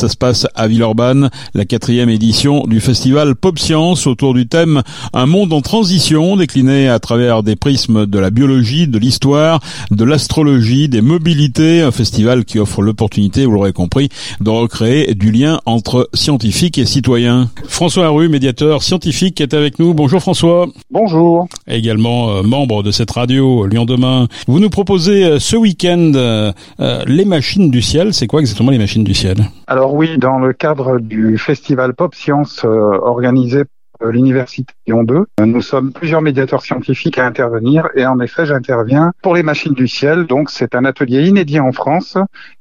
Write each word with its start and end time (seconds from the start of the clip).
Ça 0.00 0.08
se 0.08 0.16
passe 0.16 0.46
à 0.54 0.66
Villeurbanne, 0.66 1.28
la 1.52 1.66
quatrième 1.66 2.08
édition 2.08 2.66
du 2.66 2.80
festival 2.80 3.34
Pop 3.34 3.58
Science 3.58 4.06
autour 4.06 4.32
du 4.32 4.48
thème 4.48 4.80
Un 5.12 5.26
monde 5.26 5.52
en 5.52 5.60
transition, 5.60 6.36
décliné 6.36 6.88
à 6.88 6.98
travers 6.98 7.42
des 7.42 7.54
prismes 7.54 8.06
de 8.06 8.18
la 8.18 8.30
biologie, 8.30 8.88
de 8.88 8.98
l'histoire, 8.98 9.60
de 9.90 10.02
l'astrologie, 10.04 10.88
des 10.88 11.02
mobilités. 11.02 11.82
Un 11.82 11.90
festival 11.90 12.46
qui 12.46 12.58
offre 12.58 12.80
l'opportunité, 12.80 13.44
vous 13.44 13.52
l'aurez 13.52 13.74
compris, 13.74 14.08
de 14.40 14.48
recréer 14.48 15.14
du 15.14 15.32
lien 15.32 15.60
entre 15.66 16.08
scientifiques 16.14 16.78
et 16.78 16.86
citoyens. 16.86 17.50
François 17.68 18.06
Haru, 18.06 18.30
médiateur 18.30 18.82
scientifique, 18.82 19.42
est 19.42 19.52
avec 19.52 19.78
nous. 19.78 19.92
Bonjour 19.92 20.22
François. 20.22 20.66
Bonjour. 20.90 21.46
Également 21.68 22.30
euh, 22.30 22.42
membre 22.42 22.82
de 22.82 22.90
cette 22.90 23.10
radio 23.10 23.66
Lyon 23.66 23.84
Demain. 23.84 24.28
Vous 24.46 24.60
nous 24.60 24.70
proposez 24.70 25.24
euh, 25.24 25.38
ce 25.38 25.56
week-end 25.56 26.12
euh, 26.14 26.52
les 27.06 27.26
machines 27.26 27.70
du 27.70 27.82
ciel. 27.82 28.14
C'est 28.14 28.26
quoi 28.26 28.40
exactement 28.40 28.70
les 28.70 28.78
machines 28.78 29.04
du 29.04 29.12
ciel? 29.12 29.36
Alors 29.66 29.89
oui, 29.94 30.18
dans 30.18 30.38
le 30.38 30.52
cadre 30.52 30.98
du 30.98 31.38
festival 31.38 31.94
Pop 31.94 32.14
Science 32.14 32.64
organisé 32.64 33.64
l'Université 34.02 34.72
Lyon 34.86 35.04
2. 35.04 35.26
Nous 35.44 35.62
sommes 35.62 35.92
plusieurs 35.92 36.22
médiateurs 36.22 36.62
scientifiques 36.62 37.18
à 37.18 37.26
intervenir 37.26 37.88
et 37.94 38.06
en 38.06 38.18
effet 38.20 38.46
j'interviens 38.46 39.12
pour 39.22 39.34
les 39.34 39.42
machines 39.42 39.74
du 39.74 39.88
ciel. 39.88 40.26
Donc 40.26 40.50
c'est 40.50 40.74
un 40.74 40.84
atelier 40.84 41.28
inédit 41.28 41.60
en 41.60 41.72
France 41.72 42.16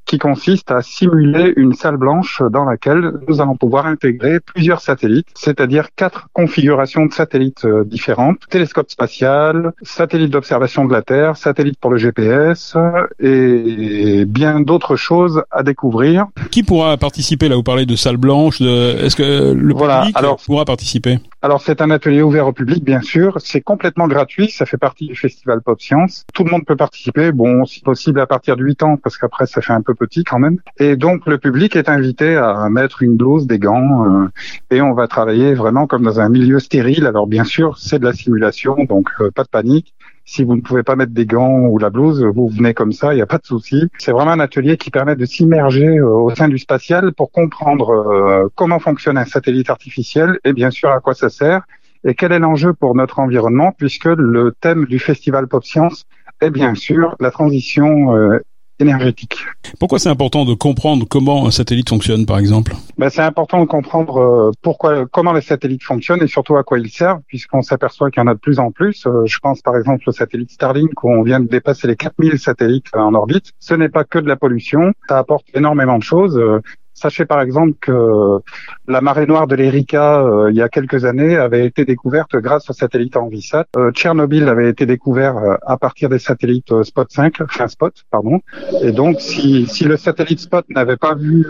qui 0.05 0.17
consiste 0.17 0.71
à 0.71 0.81
simuler 0.81 1.53
une 1.55 1.73
salle 1.73 1.97
blanche 1.97 2.41
dans 2.51 2.65
laquelle 2.65 3.13
nous 3.27 3.41
allons 3.41 3.55
pouvoir 3.55 3.85
intégrer 3.85 4.39
plusieurs 4.39 4.81
satellites, 4.81 5.27
c'est-à-dire 5.35 5.89
quatre 5.95 6.27
configurations 6.33 7.05
de 7.05 7.13
satellites 7.13 7.65
euh, 7.65 7.83
différentes, 7.83 8.39
télescope 8.49 8.89
spatial, 8.89 9.71
satellite 9.83 10.31
d'observation 10.31 10.85
de 10.85 10.93
la 10.93 11.01
Terre, 11.01 11.37
satellite 11.37 11.77
pour 11.79 11.91
le 11.91 11.97
GPS 11.97 12.75
et 13.19 14.25
bien 14.25 14.61
d'autres 14.61 14.95
choses 14.95 15.43
à 15.51 15.63
découvrir. 15.63 16.25
Qui 16.51 16.63
pourra 16.63 16.97
participer 16.97 17.49
là 17.49 17.55
Vous 17.55 17.63
parlez 17.63 17.85
de 17.85 17.95
salle 17.95 18.17
blanche. 18.17 18.61
De... 18.61 19.05
Est-ce 19.05 19.15
que 19.15 19.53
le 19.53 19.73
public 19.73 20.15
pourra 20.45 20.65
participer? 20.65 21.19
Alors 21.41 21.61
c'est 21.61 21.81
un 21.81 21.89
atelier 21.89 22.21
ouvert 22.21 22.47
au 22.47 22.51
public, 22.51 22.83
bien 22.83 23.01
sûr. 23.01 23.37
C'est 23.39 23.61
complètement 23.61 24.07
gratuit. 24.07 24.49
Ça 24.49 24.65
fait 24.65 24.77
partie 24.77 25.07
du 25.07 25.15
festival 25.15 25.61
Pop 25.61 25.79
Science. 25.81 26.25
Tout 26.33 26.43
le 26.43 26.51
monde 26.51 26.65
peut 26.65 26.75
participer. 26.75 27.31
Bon, 27.31 27.65
si 27.65 27.81
possible 27.81 28.19
à 28.19 28.27
partir 28.27 28.57
de 28.57 28.63
8 28.63 28.83
ans, 28.83 28.97
parce 28.97 29.17
qu'après 29.17 29.45
ça 29.45 29.61
fait 29.61 29.73
un 29.73 29.81
peu 29.81 29.88
petit 29.93 30.23
quand 30.23 30.39
même. 30.39 30.57
Et 30.77 30.95
donc 30.95 31.25
le 31.25 31.37
public 31.37 31.75
est 31.75 31.89
invité 31.89 32.35
à 32.35 32.67
mettre 32.69 33.03
une 33.03 33.15
blouse, 33.15 33.47
des 33.47 33.59
gants, 33.59 34.05
euh, 34.05 34.27
et 34.71 34.81
on 34.81 34.93
va 34.93 35.07
travailler 35.07 35.53
vraiment 35.53 35.87
comme 35.87 36.03
dans 36.03 36.19
un 36.19 36.29
milieu 36.29 36.59
stérile. 36.59 37.05
Alors 37.05 37.27
bien 37.27 37.43
sûr, 37.43 37.77
c'est 37.77 37.99
de 37.99 38.05
la 38.05 38.13
simulation, 38.13 38.75
donc 38.87 39.09
euh, 39.19 39.31
pas 39.31 39.43
de 39.43 39.49
panique. 39.49 39.93
Si 40.25 40.43
vous 40.43 40.55
ne 40.55 40.61
pouvez 40.61 40.83
pas 40.83 40.95
mettre 40.95 41.11
des 41.11 41.25
gants 41.25 41.61
ou 41.61 41.79
la 41.79 41.89
blouse, 41.89 42.23
vous 42.23 42.49
venez 42.49 42.75
comme 42.75 42.91
ça, 42.91 43.13
il 43.13 43.15
n'y 43.15 43.21
a 43.21 43.25
pas 43.25 43.39
de 43.39 43.45
souci. 43.45 43.87
C'est 43.97 44.11
vraiment 44.11 44.31
un 44.31 44.39
atelier 44.39 44.77
qui 44.77 44.91
permet 44.91 45.15
de 45.15 45.25
s'immerger 45.25 45.97
euh, 45.97 46.07
au 46.07 46.29
sein 46.35 46.47
du 46.47 46.59
spatial 46.59 47.13
pour 47.13 47.31
comprendre 47.31 48.49
comment 48.55 48.79
fonctionne 48.79 49.17
un 49.17 49.25
satellite 49.25 49.69
artificiel 49.69 50.39
et 50.43 50.53
bien 50.53 50.69
sûr 50.69 50.89
à 50.89 50.99
quoi 50.99 51.13
ça 51.13 51.29
sert 51.29 51.63
et 52.03 52.13
quel 52.13 52.31
est 52.31 52.39
l'enjeu 52.39 52.73
pour 52.73 52.95
notre 52.95 53.19
environnement 53.19 53.73
puisque 53.77 54.05
le 54.05 54.55
thème 54.61 54.85
du 54.85 54.99
festival 54.99 55.47
Pop 55.47 55.65
Science 55.65 56.05
est 56.41 56.49
bien 56.49 56.75
sûr 56.75 57.15
la 57.19 57.31
transition 57.31 58.13
énergétique. 58.79 59.37
Pourquoi 59.79 59.99
c'est 59.99 60.09
important 60.09 60.45
de 60.45 60.53
comprendre 60.53 61.05
comment 61.07 61.47
un 61.47 61.51
satellite 61.51 61.89
fonctionne, 61.89 62.25
par 62.25 62.39
exemple? 62.39 62.73
Ben, 62.97 63.09
C'est 63.09 63.21
important 63.21 63.61
de 63.61 63.65
comprendre 63.65 64.17
euh, 64.17 64.51
pourquoi, 64.61 65.05
comment 65.05 65.33
les 65.33 65.41
satellites 65.41 65.83
fonctionnent 65.83 66.23
et 66.23 66.27
surtout 66.27 66.55
à 66.57 66.63
quoi 66.63 66.79
ils 66.79 66.89
servent, 66.89 67.21
puisqu'on 67.27 67.61
s'aperçoit 67.61 68.09
qu'il 68.11 68.21
y 68.21 68.23
en 68.23 68.27
a 68.27 68.33
de 68.33 68.39
plus 68.39 68.59
en 68.59 68.71
plus. 68.71 69.05
Euh, 69.05 69.25
je 69.25 69.39
pense 69.39 69.61
par 69.61 69.75
exemple 69.77 70.03
au 70.07 70.11
satellite 70.11 70.51
Starlink, 70.51 71.03
où 71.03 71.11
on 71.11 71.23
vient 71.23 71.39
de 71.39 71.47
dépasser 71.47 71.87
les 71.87 71.95
4000 71.95 72.39
satellites 72.39 72.87
en 72.93 73.13
orbite. 73.13 73.53
Ce 73.59 73.73
n'est 73.73 73.89
pas 73.89 74.03
que 74.03 74.19
de 74.19 74.27
la 74.27 74.35
pollution, 74.35 74.93
ça 75.07 75.17
apporte 75.17 75.45
énormément 75.53 75.97
de 75.97 76.03
choses. 76.03 76.39
Sachez 76.99 77.25
par 77.25 77.39
exemple 77.39 77.75
que 77.79 78.39
la 78.89 78.99
marée 78.99 79.25
noire 79.25 79.47
de 79.47 79.55
l'Erika, 79.55 80.19
euh, 80.19 80.51
il 80.51 80.57
y 80.57 80.61
a 80.61 80.67
quelques 80.67 81.05
années, 81.05 81.37
avait 81.37 81.65
été 81.65 81.85
découverte 81.85 82.35
grâce 82.35 82.69
au 82.69 82.73
satellite 82.73 83.15
Envisat. 83.15 83.65
Euh, 83.77 83.91
Tchernobyl 83.91 84.49
avait 84.49 84.69
été 84.69 84.85
découvert 84.85 85.37
euh, 85.37 85.55
à 85.65 85.77
partir 85.77 86.09
des 86.09 86.19
satellites 86.19 86.83
Spot 86.83 87.07
5, 87.09 87.35
enfin 87.41 87.69
Spot, 87.69 87.93
pardon. 88.11 88.41
Et 88.81 88.91
donc, 88.91 89.21
si, 89.21 89.65
si 89.67 89.85
le 89.85 89.95
satellite 89.95 90.41
Spot 90.41 90.65
n'avait 90.69 90.97
pas 90.97 91.15
vu 91.15 91.45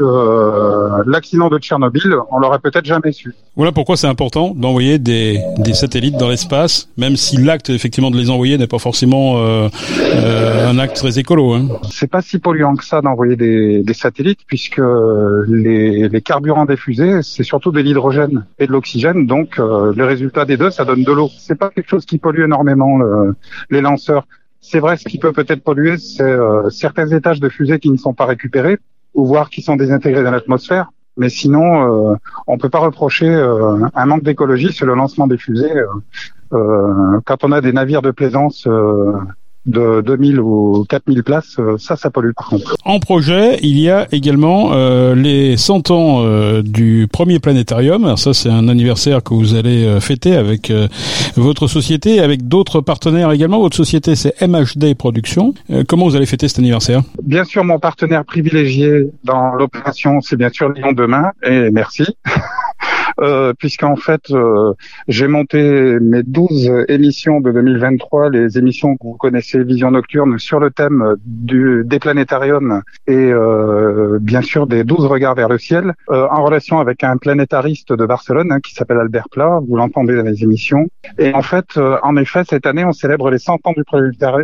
l'accident 1.07 1.49
de 1.49 1.57
Tchernobyl, 1.57 2.15
on 2.31 2.37
l'aurait 2.37 2.59
peut-être 2.59 2.85
jamais 2.85 3.11
su. 3.11 3.33
Voilà 3.55 3.71
pourquoi 3.71 3.97
c'est 3.97 4.07
important 4.07 4.53
d'envoyer 4.55 4.99
des, 4.99 5.41
des 5.57 5.73
satellites 5.73 6.17
dans 6.17 6.29
l'espace, 6.29 6.89
même 6.95 7.15
si 7.15 7.37
l'acte 7.37 7.71
effectivement 7.71 8.11
de 8.11 8.17
les 8.17 8.29
envoyer 8.29 8.57
n'est 8.59 8.67
pas 8.67 8.77
forcément 8.77 9.37
un 9.39 10.79
acte 10.79 10.97
très 10.97 11.17
écolo. 11.17 11.53
Hein. 11.53 11.67
C'est 11.89 12.09
pas 12.09 12.21
si 12.21 12.37
polluant 12.37 12.75
que 12.75 12.85
ça 12.85 13.01
d'envoyer 13.01 13.35
des, 13.35 13.81
des 13.83 13.93
satellites, 13.93 14.41
puisque 14.45 14.81
les, 15.47 16.09
les, 16.09 16.21
carburants 16.21 16.65
des 16.65 16.77
fusées, 16.77 17.21
c'est 17.21 17.43
surtout 17.43 17.71
de 17.71 17.79
l'hydrogène 17.79 18.45
et 18.57 18.67
de 18.67 18.71
l'oxygène. 18.71 19.25
Donc, 19.25 19.59
euh, 19.59 19.93
le 19.95 20.05
résultat 20.05 20.45
des 20.45 20.57
deux, 20.57 20.71
ça 20.71 20.85
donne 20.85 21.03
de 21.03 21.11
l'eau. 21.11 21.29
C'est 21.37 21.57
pas 21.57 21.69
quelque 21.69 21.89
chose 21.89 22.05
qui 22.05 22.17
pollue 22.17 22.43
énormément 22.43 22.99
les 23.69 23.81
lanceurs. 23.81 24.25
C'est 24.61 24.79
vrai, 24.79 24.97
ce 24.97 25.05
qui 25.05 25.17
peut 25.17 25.31
peut-être 25.31 25.63
polluer, 25.63 25.97
c'est 25.97 26.21
euh, 26.21 26.69
certains 26.69 27.07
étages 27.07 27.39
de 27.39 27.49
fusées 27.49 27.79
qui 27.79 27.89
ne 27.89 27.97
sont 27.97 28.13
pas 28.13 28.25
récupérés 28.25 28.77
ou 29.13 29.25
voire 29.25 29.49
qui 29.49 29.61
sont 29.61 29.75
désintégrés 29.75 30.23
dans 30.23 30.31
l'atmosphère. 30.31 30.91
Mais 31.17 31.29
sinon, 31.29 32.11
euh, 32.11 32.15
on 32.47 32.57
peut 32.57 32.69
pas 32.69 32.79
reprocher 32.79 33.27
euh, 33.27 33.85
un 33.93 34.05
manque 34.05 34.23
d'écologie 34.23 34.71
sur 34.71 34.85
le 34.85 34.95
lancement 34.95 35.27
des 35.27 35.37
fusées. 35.37 35.71
quand 36.51 37.43
on 37.43 37.51
a 37.51 37.61
des 37.61 37.73
navires 37.73 38.01
de 38.01 38.11
plaisance 38.11 38.67
de 39.69 40.01
2000 40.01 40.39
ou 40.39 40.85
4000 40.89 41.23
places, 41.23 41.55
euh, 41.59 41.77
ça, 41.77 41.95
ça 41.95 42.09
pollue 42.09 42.31
par 42.35 42.49
contre. 42.49 42.75
En 42.85 42.99
projet, 42.99 43.59
il 43.61 43.79
y 43.79 43.89
a 43.89 44.07
également 44.11 44.71
euh, 44.73 45.15
les 45.15 45.57
100 45.57 45.91
ans 45.91 46.23
euh, 46.23 46.61
du 46.61 47.07
premier 47.11 47.39
planétarium. 47.39 48.03
Alors 48.03 48.19
ça, 48.19 48.33
c'est 48.33 48.49
un 48.49 48.67
anniversaire 48.67 49.23
que 49.23 49.33
vous 49.33 49.55
allez 49.55 49.99
fêter 50.01 50.35
avec 50.35 50.71
votre 51.35 51.67
société, 51.67 52.19
avec 52.19 52.47
d'autres 52.47 52.81
partenaires 52.81 53.31
également. 53.31 53.59
Votre 53.59 53.77
société, 53.77 54.15
c'est 54.15 54.33
MHD 54.41 54.95
Productions. 54.95 55.53
comment 55.87 56.07
vous 56.07 56.15
allez 56.15 56.25
fêter 56.25 56.47
cet 56.47 56.59
anniversaire? 56.59 57.01
Bien 57.23 57.43
sûr, 57.43 57.63
mon 57.63 57.79
partenaire 57.79 58.25
privilégié 58.25 59.09
dans 59.23 59.53
l'opération, 59.53 60.21
c'est 60.21 60.35
bien 60.35 60.49
sûr 60.49 60.69
Lyon 60.69 60.91
Demain, 60.93 61.31
et 61.43 61.69
merci. 61.71 62.05
euh, 63.21 63.53
puisqu'en 63.53 63.95
fait, 63.95 64.31
euh, 64.31 64.73
j'ai 65.07 65.27
monté 65.27 65.99
mes 65.99 66.23
12 66.23 66.85
émissions 66.87 67.41
de 67.41 67.51
2023, 67.51 68.29
les 68.29 68.57
émissions 68.57 68.95
que 68.95 69.03
vous 69.03 69.17
connaissez, 69.17 69.63
Vision 69.63 69.91
Nocturne, 69.91 70.37
sur 70.39 70.59
le 70.59 70.71
thème 70.71 71.15
du, 71.25 71.83
des 71.85 71.99
planétariums 71.99 72.81
et 73.07 73.13
euh, 73.15 74.17
bien 74.21 74.41
sûr 74.41 74.67
des 74.67 74.83
12 74.83 75.05
regards 75.05 75.35
vers 75.35 75.49
le 75.49 75.57
ciel, 75.57 75.93
euh, 76.09 76.27
en 76.31 76.43
relation 76.43 76.79
avec 76.79 77.03
un 77.03 77.17
planétariste 77.17 77.93
de 77.93 78.05
Barcelone 78.05 78.51
hein, 78.51 78.59
qui 78.59 78.73
s'appelle 78.73 78.97
Albert 78.97 79.29
Plat, 79.29 79.59
vous 79.67 79.75
l'entendez 79.75 80.15
dans 80.15 80.23
les 80.23 80.43
émissions. 80.43 80.87
Et 81.17 81.33
en 81.33 81.41
fait, 81.41 81.77
en 81.77 82.15
effet, 82.17 82.43
cette 82.47 82.65
année, 82.65 82.85
on 82.85 82.93
célèbre 82.93 83.29
les 83.29 83.39
100 83.39 83.59
ans 83.65 83.73
du, 83.75 83.83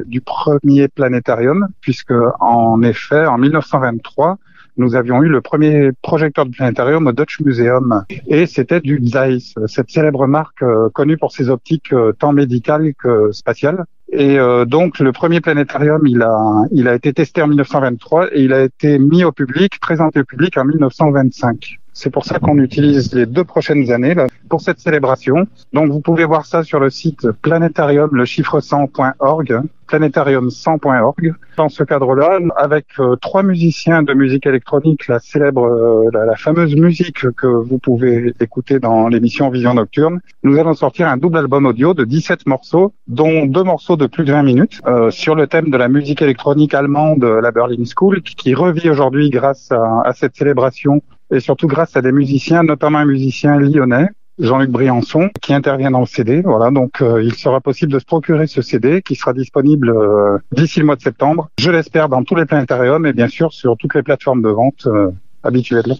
du 0.05 0.21
premier 0.21 0.87
planétarium, 0.87 1.67
puisque 1.81 2.13
en 2.39 2.81
effet, 2.81 3.25
en 3.25 3.37
1923, 3.37 4.37
nous 4.77 4.95
avions 4.95 5.21
eu 5.23 5.27
le 5.27 5.41
premier 5.41 5.91
projecteur 6.01 6.45
de 6.45 6.51
planétarium 6.51 7.07
au 7.07 7.11
Dutch 7.11 7.39
Museum. 7.41 8.03
Et 8.27 8.45
c'était 8.45 8.81
du 8.81 8.99
Zeiss, 9.03 9.55
cette 9.67 9.89
célèbre 9.89 10.27
marque 10.27 10.61
euh, 10.63 10.89
connue 10.89 11.17
pour 11.17 11.31
ses 11.31 11.49
optiques 11.49 11.93
euh, 11.93 12.11
tant 12.13 12.33
médicales 12.33 12.93
que 12.93 13.31
spatiales. 13.31 13.85
Et 14.11 14.37
euh, 14.37 14.65
donc 14.65 14.99
le 14.99 15.11
premier 15.11 15.41
planétarium, 15.41 16.05
il 16.05 16.21
a, 16.21 16.65
il 16.71 16.87
a 16.87 16.95
été 16.95 17.13
testé 17.13 17.41
en 17.41 17.47
1923 17.47 18.35
et 18.35 18.43
il 18.43 18.53
a 18.53 18.63
été 18.63 18.99
mis 18.99 19.23
au 19.23 19.31
public, 19.31 19.79
présenté 19.79 20.19
au 20.19 20.25
public 20.25 20.57
en 20.57 20.65
1925. 20.65 21.79
C'est 21.95 22.09
pour 22.09 22.25
ça 22.25 22.39
qu'on 22.39 22.59
utilise 22.59 23.13
les 23.13 23.25
deux 23.25 23.45
prochaines 23.45 23.89
années 23.89 24.13
là, 24.13 24.27
pour 24.49 24.59
cette 24.59 24.79
célébration. 24.79 25.47
Donc 25.71 25.89
vous 25.91 26.01
pouvez 26.01 26.25
voir 26.25 26.45
ça 26.45 26.61
sur 26.61 26.81
le 26.81 26.89
site 26.89 27.31
planétarium 27.41 28.09
le 28.11 28.25
chiffre 28.25 28.59
100.org 28.59 29.63
planétarium100.org. 29.87 31.33
Dans 31.57 31.69
ce 31.69 31.83
cadre-là, 31.83 32.39
avec 32.57 32.87
euh, 32.99 33.15
trois 33.15 33.43
musiciens 33.43 34.03
de 34.03 34.13
musique 34.13 34.45
électronique, 34.45 35.07
la 35.07 35.19
célèbre, 35.19 35.63
euh, 35.63 36.09
la, 36.11 36.35
fameuse 36.35 36.75
musique 36.75 37.31
que 37.31 37.47
vous 37.47 37.77
pouvez 37.77 38.33
écouter 38.39 38.79
dans 38.79 39.07
l'émission 39.07 39.49
Vision 39.49 39.73
Nocturne, 39.73 40.19
nous 40.43 40.57
allons 40.57 40.73
sortir 40.73 41.07
un 41.07 41.17
double 41.17 41.37
album 41.37 41.65
audio 41.65 41.93
de 41.93 42.03
17 42.03 42.45
morceaux, 42.47 42.93
dont 43.07 43.45
deux 43.45 43.63
morceaux 43.63 43.95
de 43.95 44.07
plus 44.07 44.25
de 44.25 44.31
20 44.31 44.43
minutes, 44.43 44.81
euh, 44.87 45.11
sur 45.11 45.35
le 45.35 45.47
thème 45.47 45.69
de 45.69 45.77
la 45.77 45.87
musique 45.87 46.21
électronique 46.21 46.73
allemande, 46.73 47.23
la 47.23 47.51
Berlin 47.51 47.83
School, 47.85 48.21
qui 48.21 48.53
revit 48.53 48.89
aujourd'hui 48.89 49.29
grâce 49.29 49.71
à 49.71 50.11
cette 50.13 50.35
célébration 50.35 51.01
et 51.31 51.39
surtout 51.39 51.67
grâce 51.67 51.95
à 51.95 52.01
des 52.01 52.11
musiciens, 52.11 52.63
notamment 52.63 52.99
un 52.99 53.05
musicien 53.05 53.57
lyonnais, 53.57 54.07
Jean-Luc 54.37 54.69
Briançon, 54.69 55.29
qui 55.41 55.53
intervient 55.53 55.91
dans 55.91 56.01
le 56.01 56.05
CD. 56.05 56.41
Voilà, 56.41 56.69
donc 56.69 57.01
euh, 57.01 57.23
il 57.23 57.33
sera 57.35 57.61
possible 57.61 57.91
de 57.93 57.99
se 57.99 58.05
procurer 58.05 58.47
ce 58.47 58.61
CD 58.61 59.01
qui 59.01 59.15
sera 59.15 59.33
disponible 59.33 59.89
euh, 59.89 60.37
d'ici 60.51 60.79
le 60.79 60.85
mois 60.85 60.95
de 60.95 61.01
septembre. 61.01 61.49
Je 61.57 61.71
l'espère 61.71 62.09
dans 62.09 62.23
tous 62.23 62.35
les 62.35 62.45
planétariums 62.45 63.05
et 63.05 63.13
bien 63.13 63.27
sûr 63.27 63.53
sur 63.53 63.77
toutes 63.77 63.95
les 63.95 64.03
plateformes 64.03 64.41
de 64.41 64.49
vente 64.49 64.87
euh, 64.87 65.11
habituelles. 65.43 65.95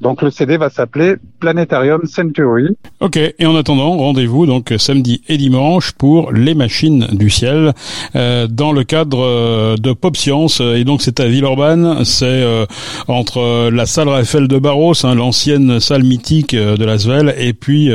Donc 0.00 0.22
le 0.22 0.30
CD 0.30 0.56
va 0.56 0.70
s'appeler 0.70 1.16
Planetarium 1.40 2.02
Century. 2.06 2.76
Ok, 3.00 3.16
et 3.16 3.46
en 3.46 3.56
attendant, 3.56 3.96
rendez-vous 3.96 4.46
donc 4.46 4.74
samedi 4.78 5.22
et 5.28 5.36
dimanche 5.36 5.92
pour 5.92 6.32
les 6.32 6.54
machines 6.54 7.06
du 7.12 7.30
ciel 7.30 7.72
euh, 8.16 8.46
dans 8.46 8.72
le 8.72 8.84
cadre 8.84 9.24
euh, 9.24 9.76
de 9.76 9.92
Pop 9.92 10.16
Science. 10.16 10.60
Et 10.60 10.84
donc 10.84 11.02
c'est 11.02 11.20
à 11.20 11.26
Villeurbanne, 11.26 12.04
c'est 12.04 12.26
euh, 12.26 12.66
entre 13.06 13.70
la 13.70 13.86
salle 13.86 14.08
Raphaël 14.08 14.48
de 14.48 14.58
Barros, 14.58 14.94
hein, 15.04 15.14
l'ancienne 15.14 15.80
salle 15.80 16.04
mythique 16.04 16.54
de 16.54 16.84
la 16.84 16.98
Svel, 16.98 17.34
et 17.38 17.52
puis 17.52 17.90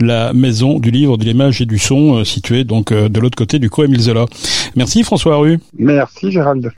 la 0.00 0.32
maison 0.32 0.78
du 0.78 0.90
livre, 0.90 1.16
de 1.16 1.24
l'image 1.24 1.60
et 1.60 1.66
du 1.66 1.78
son, 1.78 2.24
située 2.24 2.64
donc 2.64 2.92
de 2.92 3.20
l'autre 3.20 3.36
côté 3.36 3.58
du 3.58 3.70
Co 3.70 3.84
Emile 3.84 4.00
Zola. 4.00 4.26
Merci 4.76 5.02
François 5.02 5.36
Rue. 5.36 5.58
Merci 5.78 6.30
Gérald. 6.30 6.72